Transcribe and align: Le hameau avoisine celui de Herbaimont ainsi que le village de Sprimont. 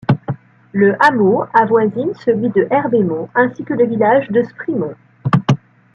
Le 0.71 0.95
hameau 0.99 1.45
avoisine 1.53 2.15
celui 2.15 2.49
de 2.49 2.65
Herbaimont 2.71 3.29
ainsi 3.35 3.63
que 3.63 3.75
le 3.75 3.85
village 3.85 4.29
de 4.31 4.41
Sprimont. 4.41 4.95